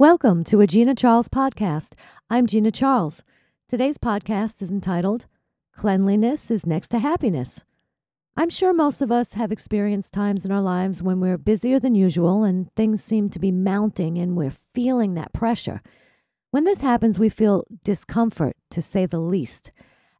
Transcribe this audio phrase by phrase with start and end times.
[0.00, 1.92] Welcome to a Gina Charles podcast.
[2.30, 3.22] I'm Gina Charles.
[3.68, 5.26] Today's podcast is entitled
[5.76, 7.64] Cleanliness is Next to Happiness.
[8.34, 11.94] I'm sure most of us have experienced times in our lives when we're busier than
[11.94, 15.82] usual and things seem to be mounting and we're feeling that pressure.
[16.50, 19.70] When this happens, we feel discomfort, to say the least.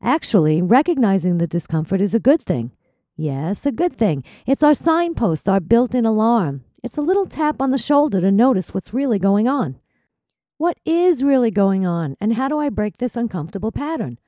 [0.03, 2.73] Actually, recognizing the discomfort is a good thing.
[3.17, 4.25] Yes, a good thing.
[4.47, 6.65] It's our signpost, our built in alarm.
[6.83, 9.79] It's a little tap on the shoulder to notice what's really going on.
[10.57, 14.19] What is really going on, and how do I break this uncomfortable pattern?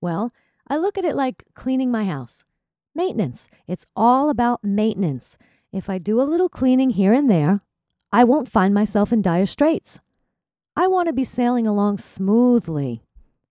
[0.00, 0.32] Well,
[0.68, 2.44] I look at it like cleaning my house.
[2.94, 3.48] Maintenance.
[3.68, 5.38] It's all about maintenance.
[5.72, 7.60] If I do a little cleaning here and there,
[8.12, 10.00] I won't find myself in dire straits.
[10.76, 13.02] I want to be sailing along smoothly.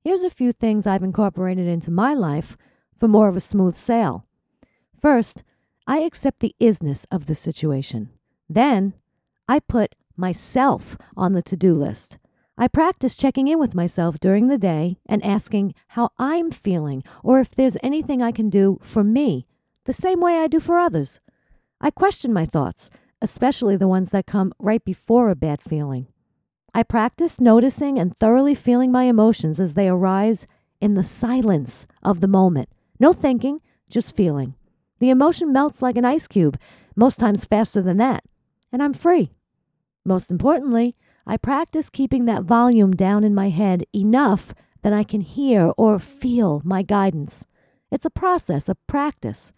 [0.03, 2.57] Here's a few things I've incorporated into my life
[2.99, 4.25] for more of a smooth sail.
[5.01, 5.43] First,
[5.87, 8.09] I accept the isness of the situation.
[8.49, 8.93] Then
[9.47, 12.17] I put myself on the to do list.
[12.57, 17.39] I practice checking in with myself during the day and asking how I'm feeling or
[17.39, 19.47] if there's anything I can do for me,
[19.85, 21.21] the same way I do for others.
[21.79, 22.89] I question my thoughts,
[23.21, 26.07] especially the ones that come right before a bad feeling.
[26.73, 30.47] I practice noticing and thoroughly feeling my emotions as they arise
[30.81, 32.69] in the silence of the moment.
[32.99, 34.55] No thinking, just feeling.
[34.99, 36.59] The emotion melts like an ice cube,
[36.95, 38.23] most times faster than that
[38.71, 39.33] and I'm free.
[40.05, 45.21] Most importantly, I practice keeping that volume down in my head enough that I can
[45.21, 47.45] hear or feel my guidance.
[47.91, 49.51] It's a process, a practice.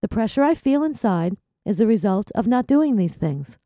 [0.00, 3.58] The pressure I feel inside is a result of not doing these things.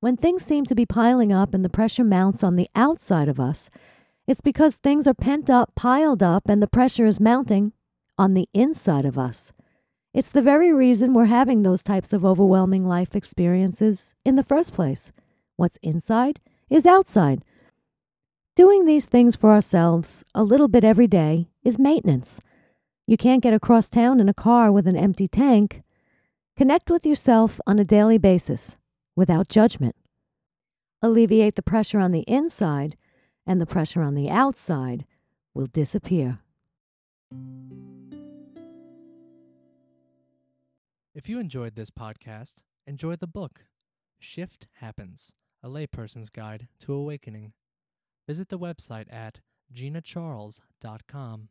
[0.00, 3.40] When things seem to be piling up and the pressure mounts on the outside of
[3.40, 3.70] us,
[4.26, 7.72] it's because things are pent up, piled up, and the pressure is mounting
[8.18, 9.52] on the inside of us.
[10.14, 14.72] It's the very reason we're having those types of overwhelming life experiences in the first
[14.72, 15.10] place.
[15.56, 16.38] What's inside
[16.70, 17.44] is outside.
[18.54, 22.40] Doing these things for ourselves a little bit every day is maintenance.
[23.08, 25.82] You can't get across town in a car with an empty tank.
[26.56, 28.76] Connect with yourself on a daily basis
[29.16, 29.96] without judgment.
[31.02, 32.96] Alleviate the pressure on the inside,
[33.44, 35.06] and the pressure on the outside
[35.54, 36.38] will disappear.
[41.14, 43.66] If you enjoyed this podcast, enjoy the book,
[44.18, 45.32] Shift Happens
[45.62, 47.52] A Layperson's Guide to Awakening.
[48.26, 49.40] Visit the website at
[49.72, 51.48] ginacharles.com.